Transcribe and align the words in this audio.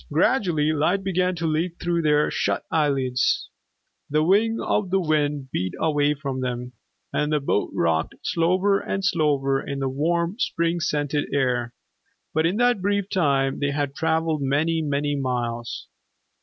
Gradually 0.11 0.71
light 0.73 1.03
began 1.03 1.35
to 1.35 1.45
leak 1.45 1.79
through 1.79 2.01
their 2.01 2.31
shut 2.31 2.65
eyelids, 2.71 3.47
the 4.09 4.23
wing 4.23 4.59
of 4.59 4.89
the 4.89 4.99
wind 4.99 5.51
beat 5.51 5.75
away 5.79 6.15
from 6.15 6.41
them, 6.41 6.73
and 7.13 7.31
the 7.31 7.39
boat 7.39 7.69
rocked 7.71 8.15
slower 8.23 8.79
and 8.79 9.05
slower 9.05 9.61
in 9.63 9.87
warm, 9.93 10.39
spring 10.39 10.79
scented 10.79 11.31
air. 11.31 11.75
But 12.33 12.47
in 12.47 12.57
that 12.57 12.81
brief 12.81 13.09
time, 13.11 13.59
they 13.59 13.69
had 13.69 13.93
traveled 13.93 14.41
many, 14.41 14.81
many 14.81 15.15
miles. 15.15 15.85